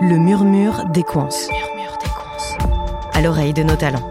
Le 0.00 0.18
murmure 0.18 0.84
des 0.92 1.02
coins. 1.02 1.28
À 3.12 3.22
l'oreille 3.22 3.54
de 3.54 3.62
nos 3.62 3.76
talents. 3.76 4.06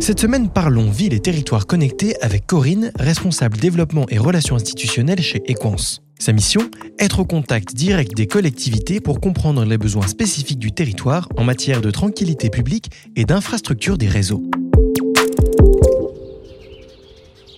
Cette 0.00 0.20
semaine, 0.20 0.48
parlons 0.48 0.90
ville 0.90 1.14
et 1.14 1.20
territoires 1.20 1.66
connectés 1.66 2.20
avec 2.22 2.46
Corinne, 2.46 2.92
responsable 2.98 3.58
développement 3.58 4.06
et 4.08 4.18
relations 4.18 4.56
institutionnelles 4.56 5.22
chez 5.22 5.42
Equance. 5.50 6.02
Sa 6.18 6.32
mission 6.32 6.62
Être 6.98 7.20
au 7.20 7.24
contact 7.24 7.74
direct 7.74 8.16
des 8.16 8.26
collectivités 8.26 9.00
pour 9.00 9.20
comprendre 9.20 9.64
les 9.64 9.78
besoins 9.78 10.06
spécifiques 10.06 10.58
du 10.58 10.72
territoire 10.72 11.28
en 11.36 11.44
matière 11.44 11.82
de 11.82 11.90
tranquillité 11.90 12.50
publique 12.50 12.90
et 13.14 13.24
d'infrastructure 13.24 13.98
des 13.98 14.08
réseaux. 14.08 14.42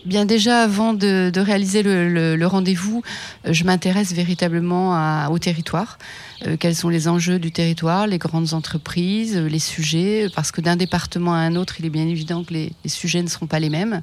Bien 0.05 0.25
déjà, 0.25 0.63
avant 0.63 0.95
de, 0.95 1.33
réaliser 1.37 1.83
le, 1.83 2.47
rendez-vous, 2.47 3.03
euh, 3.47 3.53
je 3.53 3.65
m'intéresse 3.65 4.13
véritablement 4.13 5.29
au 5.31 5.39
territoire. 5.39 5.99
Euh, 6.47 6.57
quels 6.57 6.77
sont 6.77 6.89
les 6.89 7.09
enjeux 7.09 7.41
du 7.41 7.51
territoire, 7.51 8.07
les 8.07 8.19
grandes 8.19 8.55
entreprises, 8.55 9.37
euh, 9.37 9.49
les 9.49 9.59
sujets, 9.59 10.29
parce 10.35 10.53
que 10.53 10.61
d'un 10.61 10.77
département 10.77 11.35
à 11.35 11.39
un 11.39 11.57
autre, 11.57 11.77
il 11.81 11.87
est 11.87 11.91
bien 11.91 12.07
évident 12.07 12.45
que 12.45 12.55
les, 12.55 12.73
sujets 12.87 13.23
ne 13.23 13.29
seront 13.29 13.47
pas 13.47 13.59
les 13.59 13.71
mêmes. 13.71 14.01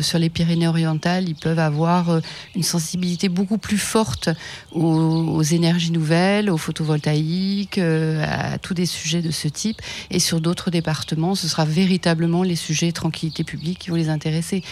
sur 0.00 0.18
les 0.18 0.28
Pyrénées-Orientales, 0.28 1.28
ils 1.28 1.34
peuvent 1.34 1.58
avoir 1.58 2.20
une 2.54 2.62
sensibilité 2.62 3.28
beaucoup 3.28 3.58
plus 3.58 3.78
forte 3.78 4.28
aux, 4.72 5.42
énergies 5.42 5.92
nouvelles, 5.92 6.50
aux 6.50 6.58
photovoltaïques, 6.58 7.78
à 7.78 8.58
tous 8.58 8.74
des 8.74 8.86
sujets 8.86 9.22
de 9.22 9.30
ce 9.30 9.48
type. 9.48 9.80
Et 10.10 10.18
sur 10.18 10.40
d'autres 10.40 10.70
départements, 10.70 11.34
ce 11.34 11.48
sera 11.48 11.64
véritablement 11.64 12.42
les 12.42 12.56
sujets 12.56 12.92
tranquillité 12.92 13.44
publique 13.44 13.78
qui 13.78 13.90
vont 13.90 13.96
les 13.96 14.10
intéresser 14.10 14.62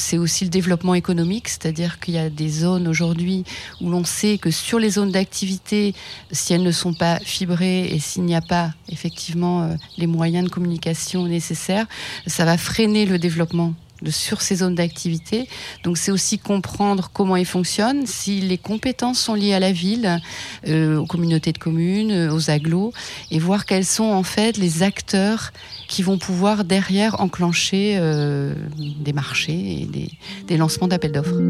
c'est 0.00 0.18
aussi 0.18 0.44
le 0.44 0.50
développement 0.50 0.94
économique, 0.94 1.48
c'est-à-dire 1.48 2.00
qu'il 2.00 2.14
y 2.14 2.18
a 2.18 2.30
des 2.30 2.48
zones 2.48 2.88
aujourd'hui 2.88 3.44
où 3.80 3.90
l'on 3.90 4.04
sait 4.04 4.38
que 4.38 4.50
sur 4.50 4.78
les 4.78 4.90
zones 4.90 5.12
d'activité, 5.12 5.94
si 6.32 6.54
elles 6.54 6.62
ne 6.62 6.72
sont 6.72 6.94
pas 6.94 7.18
fibrées 7.20 7.86
et 7.86 8.00
s'il 8.00 8.24
n'y 8.24 8.34
a 8.34 8.40
pas 8.40 8.72
effectivement 8.88 9.62
euh, 9.62 9.74
les 9.98 10.06
moyens 10.06 10.44
de 10.44 10.50
communication 10.50 11.26
nécessaires, 11.26 11.86
ça 12.26 12.44
va 12.44 12.56
freiner 12.56 13.06
le 13.06 13.18
développement 13.18 13.74
sur 14.08 14.40
ces 14.40 14.56
zones 14.56 14.74
d'activité. 14.74 15.48
Donc 15.84 15.98
c'est 15.98 16.10
aussi 16.10 16.38
comprendre 16.38 17.10
comment 17.12 17.36
ils 17.36 17.46
fonctionnent, 17.46 18.06
si 18.06 18.40
les 18.40 18.58
compétences 18.58 19.20
sont 19.20 19.34
liées 19.34 19.54
à 19.54 19.60
la 19.60 19.72
ville, 19.72 20.20
euh, 20.68 20.98
aux 20.98 21.06
communautés 21.06 21.52
de 21.52 21.58
communes, 21.58 22.12
euh, 22.12 22.32
aux 22.32 22.50
agglos, 22.50 22.92
et 23.30 23.38
voir 23.38 23.66
quels 23.66 23.84
sont 23.84 24.04
en 24.04 24.22
fait 24.22 24.56
les 24.56 24.82
acteurs 24.82 25.52
qui 25.88 26.02
vont 26.02 26.18
pouvoir 26.18 26.64
derrière 26.64 27.20
enclencher 27.20 27.96
euh, 27.98 28.54
des 28.78 29.12
marchés 29.12 29.82
et 29.82 29.86
des, 29.86 30.10
des 30.46 30.56
lancements 30.56 30.88
d'appels 30.88 31.12
d'offres. 31.12 31.40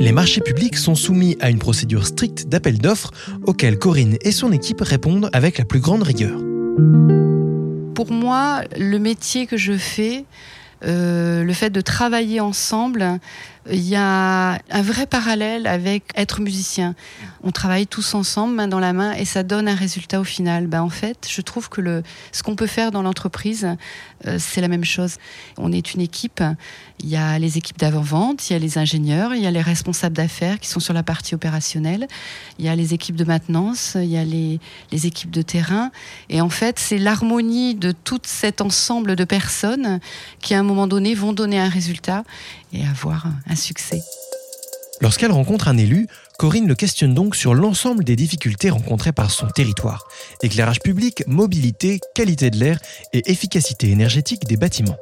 Les 0.00 0.12
marchés 0.12 0.40
publics 0.40 0.76
sont 0.76 0.94
soumis 0.94 1.36
à 1.40 1.50
une 1.50 1.58
procédure 1.58 2.06
stricte 2.06 2.48
d'appel 2.48 2.78
d'offres 2.78 3.10
auquel 3.44 3.78
Corinne 3.78 4.16
et 4.22 4.30
son 4.30 4.52
équipe 4.52 4.80
répondent 4.80 5.28
avec 5.32 5.58
la 5.58 5.64
plus 5.64 5.80
grande 5.80 6.04
rigueur. 6.04 6.38
Pour 7.94 8.12
moi, 8.12 8.62
le 8.76 8.98
métier 8.98 9.48
que 9.48 9.56
je 9.56 9.76
fais, 9.76 10.24
le 10.82 11.52
fait 11.52 11.70
de 11.70 11.80
travailler 11.80 12.40
ensemble, 12.40 13.18
il 13.70 13.86
y 13.86 13.96
a 13.96 14.58
un 14.70 14.82
vrai 14.82 15.06
parallèle 15.06 15.66
avec 15.66 16.04
être 16.14 16.40
musicien. 16.40 16.94
On 17.42 17.50
travaille 17.50 17.86
tous 17.86 18.14
ensemble, 18.14 18.54
main 18.54 18.68
dans 18.68 18.80
la 18.80 18.92
main, 18.92 19.12
et 19.12 19.24
ça 19.24 19.42
donne 19.42 19.68
un 19.68 19.74
résultat 19.74 20.20
au 20.20 20.24
final. 20.24 20.66
Ben, 20.66 20.82
en 20.82 20.88
fait, 20.88 21.26
je 21.30 21.40
trouve 21.40 21.68
que 21.68 21.80
le, 21.80 22.02
ce 22.32 22.42
qu'on 22.42 22.56
peut 22.56 22.66
faire 22.66 22.90
dans 22.90 23.02
l'entreprise, 23.02 23.76
euh, 24.26 24.36
c'est 24.38 24.60
la 24.60 24.68
même 24.68 24.84
chose. 24.84 25.16
On 25.56 25.72
est 25.72 25.94
une 25.94 26.00
équipe. 26.00 26.42
Il 27.00 27.08
y 27.08 27.16
a 27.16 27.38
les 27.38 27.58
équipes 27.58 27.78
d'avant-vente, 27.78 28.50
il 28.50 28.54
y 28.54 28.56
a 28.56 28.58
les 28.58 28.78
ingénieurs, 28.78 29.34
il 29.34 29.42
y 29.42 29.46
a 29.46 29.50
les 29.50 29.62
responsables 29.62 30.16
d'affaires 30.16 30.58
qui 30.58 30.68
sont 30.68 30.80
sur 30.80 30.94
la 30.94 31.04
partie 31.04 31.34
opérationnelle, 31.34 32.08
il 32.58 32.64
y 32.64 32.68
a 32.68 32.74
les 32.74 32.92
équipes 32.92 33.14
de 33.14 33.24
maintenance, 33.24 33.92
il 33.94 34.10
y 34.10 34.16
a 34.16 34.24
les, 34.24 34.58
les 34.90 35.06
équipes 35.06 35.30
de 35.30 35.42
terrain. 35.42 35.92
Et 36.28 36.40
en 36.40 36.48
fait, 36.48 36.78
c'est 36.78 36.98
l'harmonie 36.98 37.76
de 37.76 37.92
tout 37.92 38.20
cet 38.24 38.60
ensemble 38.60 39.14
de 39.14 39.24
personnes 39.24 40.00
qui, 40.40 40.54
à 40.54 40.58
un 40.58 40.64
moment 40.64 40.88
donné, 40.88 41.14
vont 41.14 41.32
donner 41.32 41.60
un 41.60 41.68
résultat 41.68 42.24
et 42.72 42.84
avoir 42.84 43.26
un 43.46 43.56
succès. 43.58 44.02
Lorsqu'elle 45.00 45.30
rencontre 45.30 45.68
un 45.68 45.76
élu, 45.76 46.08
Corinne 46.38 46.66
le 46.66 46.74
questionne 46.74 47.14
donc 47.14 47.36
sur 47.36 47.54
l'ensemble 47.54 48.02
des 48.02 48.16
difficultés 48.16 48.70
rencontrées 48.70 49.12
par 49.12 49.30
son 49.30 49.46
territoire. 49.46 50.08
Éclairage 50.42 50.80
public, 50.80 51.22
mobilité, 51.26 52.00
qualité 52.14 52.50
de 52.50 52.58
l'air 52.58 52.78
et 53.12 53.30
efficacité 53.30 53.90
énergétique 53.90 54.46
des 54.46 54.56
bâtiments. 54.56 54.96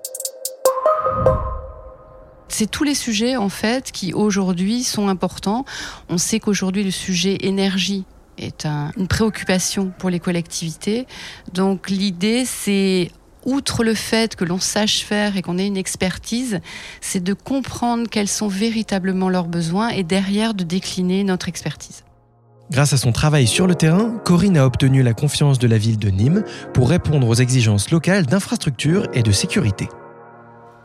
C'est 2.49 2.71
tous 2.71 2.85
les 2.85 2.95
sujets 2.95 3.37
en 3.37 3.49
fait 3.49 3.91
qui 3.91 4.13
aujourd'hui 4.13 4.83
sont 4.83 5.09
importants. 5.09 5.65
On 6.09 6.19
sait 6.19 6.41
qu'aujourd'hui 6.41 6.85
le 6.85 6.91
sujet 6.91 7.39
énergie 7.41 8.05
est 8.39 8.67
une 8.67 9.09
préoccupation 9.09 9.93
pour 9.99 10.11
les 10.11 10.21
collectivités. 10.21 11.07
Donc 11.53 11.89
l'idée 11.91 12.45
c'est 12.45 13.11
outre 13.47 13.85
le 13.85 13.95
fait 13.95 14.37
que 14.37 14.45
l'on 14.45 14.61
sache 14.61 15.03
faire 15.05 15.37
et 15.39 15.43
qu'on 15.43 15.57
ait 15.57 15.67
une 15.67 15.79
expertise, 15.79 16.61
c'est 17.01 17.23
de 17.23 17.33
comprendre 17.33 18.09
quels 18.11 18.29
sont 18.29 18.49
véritablement 18.49 19.31
leurs 19.31 19.49
besoins 19.49 19.89
et 19.89 20.03
derrière 20.03 20.53
de 20.53 20.65
décliner 20.65 21.25
notre 21.25 21.49
expertise. 21.49 22.03
Grâce 22.71 22.93
à 22.93 22.97
son 22.97 23.13
travail 23.13 23.47
sur 23.47 23.69
le 23.69 23.77
terrain, 23.77 24.21
Corinne 24.25 24.57
a 24.57 24.67
obtenu 24.67 25.03
la 25.03 25.15
confiance 25.15 25.61
de 25.61 25.69
la 25.69 25.79
ville 25.79 25.99
de 25.99 26.11
Nîmes 26.11 26.43
pour 26.75 26.91
répondre 26.91 27.29
aux 27.29 27.35
exigences 27.35 27.91
locales 27.91 28.27
d'infrastructure 28.27 29.07
et 29.15 29.23
de 29.23 29.31
sécurité. 29.31 29.89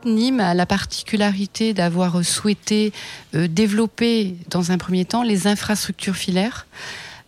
Nîmes 0.04 0.40
a 0.40 0.54
la 0.54 0.66
particularité 0.66 1.74
d'avoir 1.74 2.24
souhaité 2.24 2.92
euh, 3.34 3.48
développer 3.48 4.36
dans 4.50 4.70
un 4.72 4.78
premier 4.78 5.04
temps 5.04 5.22
les 5.22 5.46
infrastructures 5.46 6.16
filaires 6.16 6.66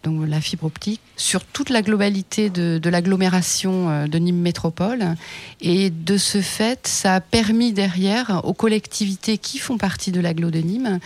donc 0.04 0.28
la 0.28 0.40
fibre 0.40 0.64
optique, 0.64 1.00
sur 1.16 1.44
toute 1.44 1.70
la 1.70 1.82
globalité 1.82 2.50
de, 2.50 2.88
l'agglomération 2.88 3.90
euh, 3.90 4.06
de 4.06 4.18
Nîmes 4.18 4.40
Métropole. 4.40 5.16
Et 5.60 5.90
de 5.90 6.16
ce 6.18 6.40
fait, 6.40 6.86
ça 6.86 7.14
a 7.14 7.20
permis 7.20 7.72
derrière 7.72 8.42
aux 8.44 8.52
collectivités 8.52 9.38
qui 9.38 9.58
font 9.58 9.78
partie 9.78 10.12
de 10.12 10.20
l'agglo 10.20 10.50
de 10.50 10.60
Nîmes 10.60 11.00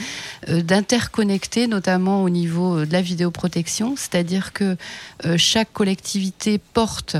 euh, 0.48 0.62
d'interconnecter, 0.62 1.68
notamment 1.68 2.22
au 2.22 2.28
niveau 2.28 2.84
de 2.84 2.92
la 2.92 3.00
vidéoprotection, 3.00 3.94
c'est-à-dire 3.96 4.52
que 4.52 4.76
euh, 5.24 5.36
chaque 5.38 5.72
collectivité 5.72 6.58
porte 6.58 7.16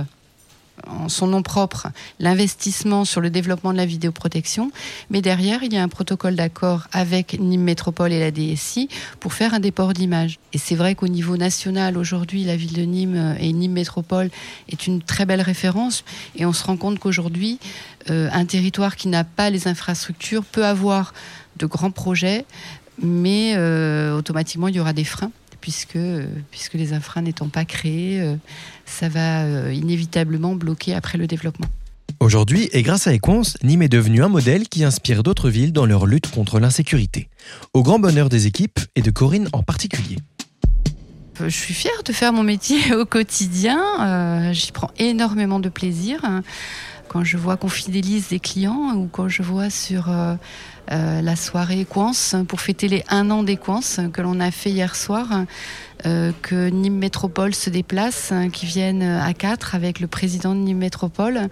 son 1.08 1.26
nom 1.26 1.42
propre 1.42 1.88
l'investissement 2.18 3.04
sur 3.04 3.20
le 3.20 3.30
développement 3.30 3.72
de 3.72 3.76
la 3.76 3.86
vidéoprotection, 3.86 4.70
mais 5.10 5.22
derrière, 5.22 5.62
il 5.62 5.72
y 5.72 5.76
a 5.76 5.82
un 5.82 5.88
protocole 5.88 6.36
d'accord 6.36 6.88
avec 6.92 7.38
Nîmes 7.38 7.62
Métropole 7.62 8.12
et 8.12 8.20
la 8.20 8.30
DSI 8.30 8.88
pour 9.20 9.32
faire 9.32 9.54
un 9.54 9.60
déport 9.60 9.92
d'image. 9.92 10.38
Et 10.52 10.58
c'est 10.58 10.74
vrai 10.74 10.94
qu'au 10.94 11.08
niveau 11.08 11.36
national, 11.36 11.96
aujourd'hui, 11.96 12.44
la 12.44 12.56
ville 12.56 12.72
de 12.72 12.82
Nîmes 12.82 13.36
et 13.40 13.52
Nîmes 13.52 13.72
Métropole 13.72 14.30
est 14.68 14.86
une 14.86 15.02
très 15.02 15.26
belle 15.26 15.42
référence, 15.42 16.04
et 16.36 16.46
on 16.46 16.52
se 16.52 16.64
rend 16.64 16.76
compte 16.76 16.98
qu'aujourd'hui, 16.98 17.58
euh, 18.10 18.28
un 18.32 18.44
territoire 18.44 18.96
qui 18.96 19.08
n'a 19.08 19.24
pas 19.24 19.50
les 19.50 19.68
infrastructures 19.68 20.44
peut 20.44 20.64
avoir 20.64 21.12
de 21.56 21.66
grands 21.66 21.90
projets, 21.90 22.44
mais 23.00 23.54
euh, 23.56 24.16
automatiquement, 24.16 24.68
il 24.68 24.76
y 24.76 24.80
aura 24.80 24.92
des 24.92 25.04
freins 25.04 25.32
puisque, 25.68 25.98
puisque 26.50 26.74
les 26.74 26.94
infras 26.94 27.20
n'étant 27.20 27.48
pas 27.48 27.66
créés, 27.66 28.22
euh, 28.22 28.36
ça 28.86 29.10
va 29.10 29.42
euh, 29.42 29.70
inévitablement 29.74 30.54
bloquer 30.54 30.94
après 30.94 31.18
le 31.18 31.26
développement. 31.26 31.66
Aujourd'hui, 32.20 32.70
et 32.72 32.80
grâce 32.80 33.06
à 33.06 33.12
Equance, 33.12 33.58
Nîmes 33.62 33.82
est 33.82 33.90
devenu 33.90 34.24
un 34.24 34.28
modèle 34.28 34.66
qui 34.66 34.82
inspire 34.82 35.22
d'autres 35.22 35.50
villes 35.50 35.74
dans 35.74 35.84
leur 35.84 36.06
lutte 36.06 36.30
contre 36.30 36.58
l'insécurité. 36.58 37.28
Au 37.74 37.82
grand 37.82 37.98
bonheur 37.98 38.30
des 38.30 38.46
équipes 38.46 38.80
et 38.96 39.02
de 39.02 39.10
Corinne 39.10 39.50
en 39.52 39.62
particulier. 39.62 40.16
Je 41.38 41.48
suis 41.50 41.74
fière 41.74 42.02
de 42.02 42.12
faire 42.14 42.32
mon 42.32 42.44
métier 42.44 42.94
au 42.94 43.04
quotidien. 43.04 43.78
Euh, 44.00 44.52
j'y 44.54 44.72
prends 44.72 44.90
énormément 44.98 45.60
de 45.60 45.68
plaisir. 45.68 46.24
Quand 47.08 47.24
je 47.24 47.36
vois 47.36 47.56
qu'on 47.56 47.68
fidélise 47.68 48.28
des 48.28 48.40
clients 48.40 48.94
ou 48.94 49.08
quand 49.10 49.28
je 49.28 49.42
vois 49.42 49.70
sur 49.70 50.08
euh, 50.90 51.20
la 51.20 51.36
soirée 51.36 51.84
Quance 51.84 52.34
pour 52.48 52.62
fêter 52.62 52.88
les 52.88 53.04
un 53.10 53.30
an 53.30 53.42
des 53.42 53.56
Quance 53.56 54.00
que 54.12 54.22
l'on 54.22 54.40
a 54.40 54.50
fait 54.50 54.70
hier 54.70 54.96
soir. 54.96 55.26
Euh, 56.06 56.32
que 56.42 56.68
Nîmes 56.68 56.98
Métropole 56.98 57.54
se 57.54 57.70
déplace, 57.70 58.32
qui 58.52 58.66
viennent 58.66 59.02
à 59.02 59.34
quatre 59.34 59.74
avec 59.74 59.98
le 59.98 60.06
président 60.06 60.54
de 60.54 60.60
Nîmes 60.60 60.78
Métropole 60.78 61.48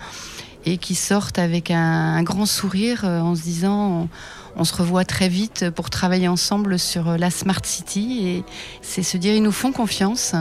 et 0.65 0.79
qui 0.79 0.95
sortent 0.95 1.39
avec 1.39 1.71
un, 1.71 2.23
grand 2.23 2.47
sourire 2.47 3.05
euh, 3.05 3.21
en 3.21 3.35
se 3.35 3.43
disant 3.43 4.09
on, 4.57 4.65
se 4.65 4.75
revoit 4.75 5.05
très 5.05 5.29
vite 5.29 5.71
pour 5.71 5.91
travailler 5.91 6.29
ensemble 6.29 6.79
sur 6.79 7.19
la 7.19 7.31
Smart 7.31 7.65
City 7.65 8.29
et 8.29 8.45
c'est 8.83 9.03
se 9.03 9.17
dire 9.17 9.35
ils 9.35 9.43
nous 9.43 9.53
font 9.53 9.73
confiance 9.73 10.35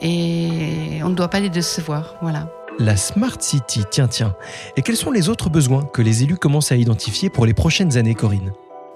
et 0.00 1.00
on 1.02 1.08
ne 1.08 1.14
doit 1.14 1.28
pas 1.28 1.40
les 1.40 1.50
décevoir. 1.50 2.14
Voilà 2.22 2.53
la 2.78 2.96
Smart 2.96 3.36
City. 3.40 3.82
Tiens, 3.90 4.08
tiens. 4.08 4.34
Et 4.76 4.82
quels 4.82 4.96
sont 4.96 5.10
les 5.10 5.28
autres 5.28 5.50
besoins 5.50 5.84
que 5.84 6.02
les 6.02 6.22
élus 6.22 6.36
commencent 6.36 6.72
à 6.72 6.76
identifier 6.76 7.30
pour 7.30 7.46
les 7.46 7.54
prochaines 7.54 7.96
années, 7.96 8.14
Corinne? 8.14 8.52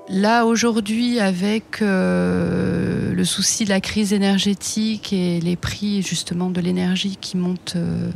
Là, 0.09 0.47
aujourd'hui, 0.47 1.21
avec 1.21 1.83
euh, 1.83 3.13
le 3.13 3.25
souci 3.25 3.65
de 3.65 3.69
la 3.69 3.81
crise 3.81 4.13
énergétique 4.13 5.13
et 5.13 5.39
les 5.41 5.57
prix 5.57 6.03
justement 6.03 6.49
de 6.49 6.61
l'énergie 6.61 7.19
qui 7.21 7.37
montent 7.37 7.75
euh, 7.77 8.11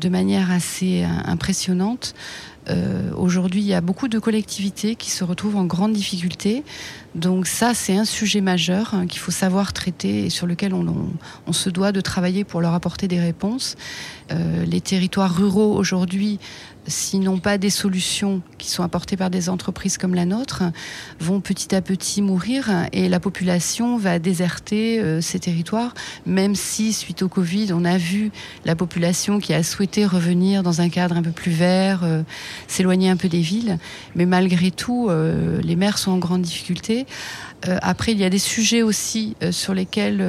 de 0.00 0.08
manière 0.08 0.52
assez 0.52 1.02
euh, 1.02 1.08
impressionnante, 1.24 2.14
Euh, 2.70 3.10
aujourd'hui, 3.16 3.60
il 3.60 3.66
y 3.66 3.74
a 3.74 3.80
beaucoup 3.80 4.08
de 4.08 4.18
collectivités 4.18 4.94
qui 4.94 5.10
se 5.10 5.24
retrouvent 5.24 5.56
en 5.56 5.64
grande 5.64 5.92
difficulté. 5.92 6.64
Donc 7.14 7.46
ça, 7.46 7.74
c'est 7.74 7.96
un 7.96 8.04
sujet 8.04 8.40
majeur 8.40 8.94
hein, 8.94 9.06
qu'il 9.06 9.20
faut 9.20 9.30
savoir 9.30 9.72
traiter 9.72 10.26
et 10.26 10.30
sur 10.30 10.46
lequel 10.46 10.74
on, 10.74 11.52
se 11.52 11.70
doit 11.70 11.92
de 11.92 12.00
travailler 12.00 12.44
pour 12.44 12.60
leur 12.60 12.74
apporter 12.74 13.08
des 13.08 13.20
réponses. 13.20 13.76
Euh, 14.30 14.64
les 14.66 14.80
territoires 14.80 15.34
ruraux 15.34 15.74
aujourd'hui 15.74 16.38
s'ils 16.88 17.20
n'ont 17.20 17.38
pas 17.38 17.58
des 17.58 17.70
solutions 17.70 18.42
qui 18.56 18.70
sont 18.70 18.82
apportées 18.82 19.16
par 19.16 19.30
des 19.30 19.48
entreprises 19.48 19.98
comme 19.98 20.14
la 20.14 20.24
nôtre, 20.24 20.62
vont 21.20 21.40
petit 21.40 21.74
à 21.74 21.80
petit 21.80 22.22
mourir 22.22 22.70
et 22.92 23.08
la 23.08 23.20
population 23.20 23.98
va 23.98 24.18
déserter 24.18 25.00
euh, 25.00 25.20
ces 25.20 25.38
territoires, 25.38 25.94
même 26.26 26.54
si 26.54 26.92
suite 26.92 27.22
au 27.22 27.28
Covid, 27.28 27.72
on 27.72 27.84
a 27.84 27.98
vu 27.98 28.30
la 28.64 28.74
population 28.74 29.38
qui 29.38 29.54
a 29.54 29.62
souhaité 29.62 30.06
revenir 30.06 30.62
dans 30.62 30.80
un 30.80 30.88
cadre 30.88 31.16
un 31.16 31.22
peu 31.22 31.30
plus 31.30 31.52
vert, 31.52 32.00
euh, 32.04 32.22
s'éloigner 32.66 33.10
un 33.10 33.16
peu 33.16 33.28
des 33.28 33.40
villes. 33.40 33.78
Mais 34.14 34.26
malgré 34.26 34.70
tout, 34.70 35.08
euh, 35.08 35.60
les 35.62 35.76
maires 35.76 35.98
sont 35.98 36.12
en 36.12 36.18
grande 36.18 36.42
difficulté. 36.42 37.06
après, 37.82 38.12
il 38.12 38.18
y 38.18 38.24
a 38.24 38.30
des 38.30 38.38
sujets 38.38 38.82
aussi 38.82 39.34
sur 39.50 39.74
lesquels, 39.74 40.24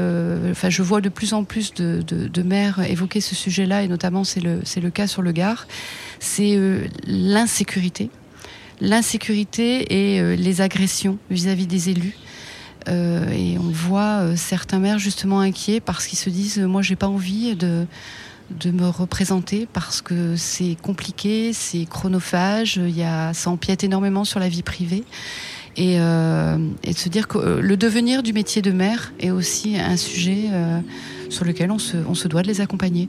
enfin, 0.50 0.70
je 0.70 0.82
vois 0.82 1.00
de 1.00 1.10
plus 1.10 1.34
en 1.34 1.44
plus 1.44 1.74
de, 1.76 2.42
maires 2.44 2.80
évoquer 2.80 3.22
ce 3.22 3.36
sujet-là, 3.36 3.84
et 3.84 3.88
notamment 3.88 4.24
c'est 4.24 4.40
le, 4.40 4.62
le 4.82 4.90
cas 4.90 5.06
sur 5.06 5.22
le 5.22 5.32
Gard 5.32 5.68
c'est 6.20 6.56
euh, 6.56 6.86
l'insécurité. 7.08 8.10
L'insécurité 8.82 10.14
et 10.14 10.22
euh, 10.22 10.36
les 10.36 10.62
agressions 10.62 11.18
vis-à-vis 11.30 11.68
des 11.68 11.90
élus. 11.90 12.16
Euh, 12.88 13.30
et 13.32 13.58
on 13.58 13.70
voit 13.70 14.38
certains 14.38 14.80
maires 14.80 15.00
justement 15.00 15.42
inquiets 15.42 15.82
parce 15.82 16.08
qu'ils 16.08 16.18
se 16.18 16.30
disent 16.30 16.60
moi 16.60 16.82
j'ai 16.82 16.96
pas 16.96 17.10
envie 17.10 17.56
de 17.56 17.86
de 18.60 18.72
me 18.72 18.88
représenter 18.88 19.68
parce 19.72 20.02
que 20.02 20.36
c'est 20.36 20.76
compliqué, 20.82 21.52
c'est 21.54 21.86
chronophage, 21.86 22.78
il 22.78 22.98
y 22.98 23.04
a, 23.04 23.34
ça 23.34 23.50
empiète 23.50 23.84
énormément 23.84 24.26
sur 24.26 24.40
la 24.40 24.50
vie 24.50 24.64
privée. 24.64 25.04
Et, 25.78 25.94
et 25.94 26.92
de 26.94 26.98
se 26.98 27.08
dire 27.08 27.30
que 27.30 27.60
le 27.60 27.78
devenir 27.78 28.22
du 28.22 28.34
métier 28.34 28.62
de 28.62 28.72
maire 28.72 29.14
est 29.20 29.32
aussi 29.32 29.78
un 29.78 29.96
sujet 29.96 30.50
sur 31.30 31.46
lequel 31.46 31.72
on 31.72 31.80
se, 31.80 31.96
on 32.10 32.16
se 32.16 32.28
doit 32.28 32.42
de 32.42 32.48
les 32.48 32.60
accompagner. 32.60 33.08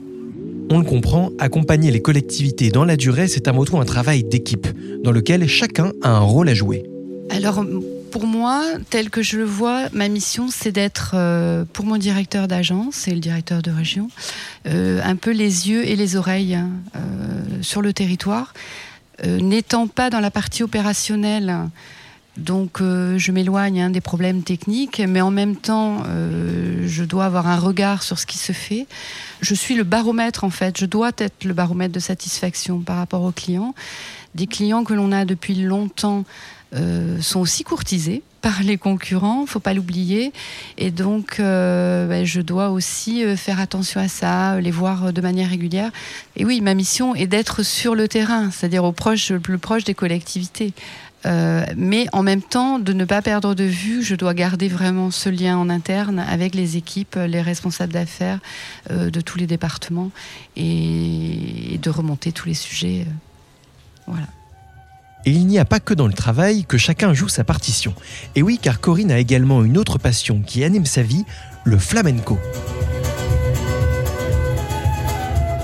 On 0.69 0.79
le 0.79 0.85
comprend, 0.85 1.31
accompagner 1.37 1.91
les 1.91 2.01
collectivités 2.01 2.69
dans 2.69 2.85
la 2.85 2.95
durée, 2.95 3.27
c'est 3.27 3.49
avant 3.49 3.65
tout 3.65 3.77
un 3.77 3.83
travail 3.83 4.23
d'équipe, 4.23 4.67
dans 5.03 5.11
lequel 5.11 5.45
chacun 5.49 5.91
a 6.01 6.11
un 6.11 6.19
rôle 6.21 6.47
à 6.47 6.53
jouer. 6.53 6.85
Alors, 7.29 7.65
pour 8.11 8.27
moi, 8.27 8.63
tel 8.89 9.09
que 9.09 9.21
je 9.21 9.37
le 9.37 9.45
vois, 9.45 9.89
ma 9.93 10.09
mission, 10.09 10.49
c'est 10.49 10.71
d'être, 10.71 11.13
euh, 11.15 11.65
pour 11.71 11.85
mon 11.85 11.97
directeur 11.97 12.47
d'agence 12.47 13.07
et 13.07 13.11
le 13.11 13.19
directeur 13.19 13.61
de 13.61 13.71
région, 13.71 14.09
euh, 14.67 15.01
un 15.03 15.15
peu 15.15 15.31
les 15.31 15.69
yeux 15.69 15.87
et 15.87 15.95
les 15.95 16.15
oreilles 16.17 16.55
hein, 16.55 16.69
euh, 16.95 16.99
sur 17.61 17.81
le 17.81 17.93
territoire. 17.93 18.53
N'étant 19.23 19.85
pas 19.85 20.09
dans 20.09 20.19
la 20.19 20.31
partie 20.31 20.63
opérationnelle, 20.63 21.55
donc 22.37 22.79
je 22.79 23.31
m'éloigne 23.31 23.79
hein, 23.79 23.89
des 23.91 24.01
problèmes 24.01 24.41
techniques, 24.41 24.99
mais 24.99 25.21
en 25.21 25.29
même 25.29 25.55
temps, 25.55 26.01
je 26.87 27.03
dois 27.03 27.25
avoir 27.25 27.45
un 27.45 27.57
regard 27.57 28.01
sur 28.01 28.17
ce 28.17 28.25
qui 28.25 28.39
se 28.39 28.51
fait 28.51 28.87
je 29.41 29.55
suis 29.55 29.75
le 29.75 29.83
baromètre 29.83 30.43
en 30.43 30.49
fait. 30.49 30.77
Je 30.77 30.85
dois 30.85 31.11
être 31.17 31.43
le 31.43 31.53
baromètre 31.53 31.93
de 31.93 31.99
satisfaction 31.99 32.79
par 32.79 32.97
rapport 32.97 33.23
aux 33.23 33.31
clients. 33.31 33.73
Des 34.35 34.47
clients 34.47 34.83
que 34.83 34.93
l'on 34.93 35.11
a 35.11 35.25
depuis 35.25 35.55
longtemps 35.55 36.23
euh, 36.73 37.21
sont 37.21 37.39
aussi 37.39 37.63
courtisés 37.63 38.23
par 38.41 38.63
les 38.63 38.77
concurrents, 38.77 39.45
faut 39.45 39.59
pas 39.59 39.73
l'oublier. 39.73 40.33
Et 40.77 40.89
donc, 40.89 41.39
euh, 41.39 42.07
ben, 42.07 42.25
je 42.25 42.41
dois 42.41 42.69
aussi 42.69 43.23
euh, 43.23 43.35
faire 43.35 43.59
attention 43.59 44.01
à 44.01 44.07
ça, 44.07 44.59
les 44.59 44.71
voir 44.71 45.13
de 45.13 45.21
manière 45.21 45.49
régulière. 45.49 45.91
Et 46.35 46.45
oui, 46.45 46.61
ma 46.61 46.73
mission 46.73 47.13
est 47.13 47.27
d'être 47.27 47.61
sur 47.61 47.93
le 47.93 48.07
terrain, 48.07 48.49
c'est-à-dire 48.49 48.83
au 48.83 48.91
proche, 48.91 49.29
le 49.29 49.39
plus 49.39 49.59
proche 49.59 49.83
des 49.83 49.93
collectivités, 49.93 50.73
euh, 51.25 51.65
mais 51.75 52.07
en 52.13 52.23
même 52.23 52.41
temps, 52.41 52.79
de 52.79 52.93
ne 52.93 53.05
pas 53.05 53.21
perdre 53.21 53.53
de 53.53 53.63
vue, 53.63 54.03
je 54.03 54.15
dois 54.15 54.33
garder 54.33 54.67
vraiment 54.67 55.11
ce 55.11 55.29
lien 55.29 55.57
en 55.57 55.69
interne 55.69 56.19
avec 56.19 56.55
les 56.55 56.77
équipes, 56.77 57.15
les 57.15 57.41
responsables 57.41 57.93
d'affaires 57.93 58.39
euh, 58.89 59.09
de 59.09 59.21
tous 59.21 59.37
les 59.37 59.47
départements 59.47 60.11
et, 60.55 61.79
de 61.81 61.89
remonter 61.89 62.31
tous 62.31 62.47
les 62.47 62.53
sujets. 62.53 63.01
Euh, 63.01 63.11
voilà. 64.07 64.27
Et 65.25 65.31
il 65.31 65.45
n'y 65.45 65.59
a 65.59 65.65
pas 65.65 65.79
que 65.79 65.93
dans 65.93 66.07
le 66.07 66.13
travail 66.13 66.65
que 66.65 66.77
chacun 66.77 67.13
joue 67.13 67.29
sa 67.29 67.43
partition. 67.43 67.93
Et 68.35 68.41
oui, 68.41 68.59
car 68.61 68.79
Corinne 68.79 69.11
a 69.11 69.19
également 69.19 69.63
une 69.63 69.77
autre 69.77 69.97
passion 69.97 70.41
qui 70.45 70.63
anime 70.63 70.85
sa 70.85 71.03
vie, 71.03 71.25
le 71.63 71.77
flamenco. 71.77 72.39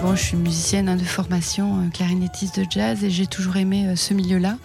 Bon, 0.04 0.16
je 0.16 0.22
suis 0.22 0.38
musicienne 0.38 0.90
hein, 0.90 0.96
de 0.96 1.04
formation, 1.04 1.90
clarinettiste 1.92 2.60
de 2.60 2.66
jazz, 2.70 3.04
et 3.04 3.10
j'ai 3.10 3.26
toujours 3.26 3.58
aimé 3.58 3.96
ce 3.96 4.14
milieu-là. 4.14 4.58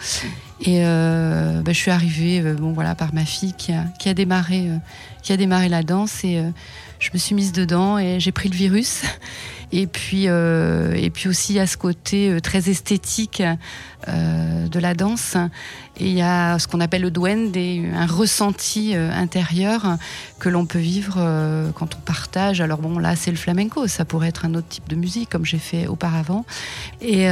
Et 0.65 0.85
euh, 0.85 1.61
bah, 1.62 1.73
je 1.73 1.79
suis 1.79 1.91
arrivée, 1.91 2.41
euh, 2.41 2.55
bon 2.55 2.73
voilà, 2.73 2.94
par 2.94 3.12
ma 3.12 3.25
fille 3.25 3.53
qui 3.55 3.73
a, 3.73 4.15
démarré, 4.15 4.69
euh, 4.69 4.77
qui 5.23 5.33
a 5.33 5.37
démarré 5.37 5.69
la 5.69 5.83
danse 5.83 6.23
et 6.25 6.41
je 7.00 7.11
me 7.12 7.19
suis 7.19 7.35
mise 7.35 7.53
dedans 7.53 7.99
et 7.99 8.21
j'ai 8.21 8.31
pris 8.31 8.49
le 8.49 8.55
virus. 8.55 9.03
Et 9.73 9.87
puis, 9.87 10.25
euh, 10.29 10.93
et 10.95 11.09
puis 11.09 11.29
aussi, 11.29 11.55
il 11.55 11.57
y 11.57 11.61
a 11.61 11.67
ce 11.67 11.79
côté 11.79 12.31
euh, 12.31 12.41
très 12.41 12.69
esthétique 12.69 13.43
euh, 14.07 14.69
de 14.69 14.79
la 14.79 14.93
danse. 14.93 15.37
Et 15.97 16.09
il 16.09 16.13
y 16.13 16.23
a 16.23 16.59
ce 16.59 16.69
qu'on 16.69 16.81
appelle 16.81 17.03
le 17.03 17.11
duende, 17.11 17.57
un 17.57 18.07
ressenti 18.07 18.95
intérieur 18.95 19.99
que 20.39 20.49
l'on 20.49 20.65
peut 20.65 20.79
vivre 20.79 21.17
quand 21.75 21.95
on 21.95 22.01
partage. 22.01 22.63
Alors 22.63 22.79
bon, 22.79 22.99
là, 22.99 23.15
c'est 23.15 23.31
le 23.31 23.37
flamenco. 23.37 23.87
Ça 23.87 24.07
pourrait 24.07 24.29
être 24.29 24.47
un 24.47 24.55
autre 24.55 24.69
type 24.69 24.89
de 24.89 24.97
musique, 24.97 25.29
comme 25.29 25.45
j'ai 25.45 25.59
fait 25.59 25.87
auparavant. 25.87 26.47
Et, 27.03 27.29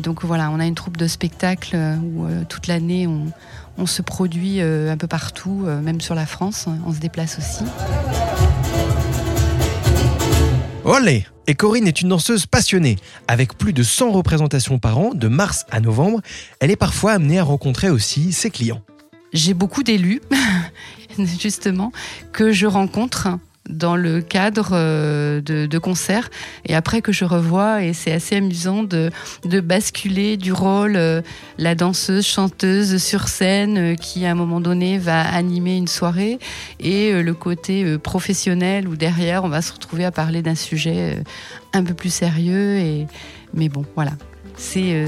donc 0.00 0.24
voilà, 0.24 0.50
on 0.50 0.60
a 0.60 0.66
une 0.66 0.74
troupe 0.74 0.98
de 0.98 1.08
spectacles 1.08 1.74
où 1.74 2.26
toute 2.50 2.66
l'année, 2.66 3.08
on, 3.08 3.86
se 3.86 4.02
produit 4.02 4.60
un 4.60 4.98
peu 4.98 5.06
partout, 5.06 5.66
même 5.82 6.02
sur 6.02 6.14
la 6.14 6.26
France. 6.26 6.66
On 6.86 6.92
se 6.92 7.00
déplace 7.00 7.38
aussi. 7.38 7.64
Et 11.46 11.54
Corinne 11.54 11.86
est 11.86 12.00
une 12.00 12.08
danseuse 12.08 12.46
passionnée. 12.46 12.96
Avec 13.28 13.56
plus 13.56 13.72
de 13.72 13.84
100 13.84 14.10
représentations 14.10 14.80
par 14.80 14.98
an, 14.98 15.14
de 15.14 15.28
mars 15.28 15.64
à 15.70 15.78
novembre, 15.78 16.20
elle 16.58 16.72
est 16.72 16.76
parfois 16.76 17.12
amenée 17.12 17.38
à 17.38 17.44
rencontrer 17.44 17.90
aussi 17.90 18.32
ses 18.32 18.50
clients. 18.50 18.82
J'ai 19.32 19.54
beaucoup 19.54 19.84
d'élus, 19.84 20.20
justement, 21.40 21.92
que 22.32 22.50
je 22.50 22.66
rencontre 22.66 23.28
dans 23.70 23.96
le 23.96 24.20
cadre 24.20 24.70
euh, 24.72 25.40
de, 25.40 25.78
concerts 25.78 26.28
et 26.66 26.74
après 26.74 27.00
que 27.00 27.12
je 27.12 27.24
revois 27.24 27.82
et 27.82 27.92
c'est 27.92 28.12
assez 28.12 28.36
amusant 28.36 28.82
de, 28.82 29.10
basculer 29.60 30.36
du 30.36 30.52
rôle 30.52 30.96
euh, 30.96 31.22
la 31.58 31.74
danseuse 31.74 32.26
chanteuse 32.26 33.02
sur 33.02 33.28
scène 33.28 33.78
euh, 33.78 33.94
qui 33.94 34.26
à 34.26 34.32
un 34.32 34.34
moment 34.34 34.60
donné 34.60 34.98
va 34.98 35.20
animer 35.22 35.76
une 35.76 35.88
soirée 35.88 36.38
et 36.80 37.12
le 37.22 37.34
côté 37.34 37.98
professionnel 37.98 38.88
où 38.88 38.96
derrière 38.96 39.44
on 39.44 39.48
va 39.48 39.62
se 39.62 39.72
retrouver 39.72 40.04
à 40.04 40.10
parler 40.10 40.42
d'un 40.42 40.54
sujet 40.54 41.22
un 41.72 41.82
peu 41.82 41.94
plus 41.94 42.12
sérieux 42.12 42.78
et 42.78 43.06
mais 43.54 43.68
bon 43.68 43.84
voilà 43.94 44.12
c'est 44.56 45.04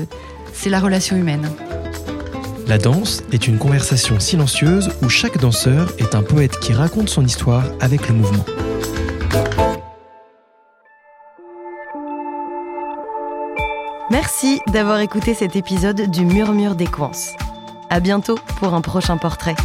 c'est 0.52 0.70
la 0.70 0.80
relation 0.80 1.16
humaine. 1.16 1.48
La 2.72 2.78
danse 2.78 3.22
est 3.32 3.48
une 3.48 3.58
conversation 3.58 4.18
silencieuse 4.18 4.92
où 5.02 5.10
chaque 5.10 5.36
danseur 5.36 5.92
est 5.98 6.14
un 6.14 6.22
poète 6.22 6.58
qui 6.58 6.72
raconte 6.72 7.10
son 7.10 7.22
histoire 7.22 7.64
avec 7.80 8.08
le 8.08 8.14
mouvement. 8.14 8.46
Merci 14.10 14.62
d'avoir 14.68 15.00
écouté 15.00 15.34
cet 15.34 15.54
épisode 15.54 16.10
du 16.10 16.24
Murmure 16.24 16.74
des 16.74 16.86
Coins. 16.86 17.10
À 17.90 18.00
bientôt 18.00 18.38
pour 18.56 18.72
un 18.72 18.80
prochain 18.80 19.18
portrait. 19.18 19.56